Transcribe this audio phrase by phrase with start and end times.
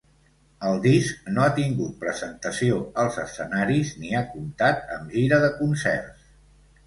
[0.67, 6.27] El disc no ha tingut presentació als escenaris ni ha comptat amb gira de concerts.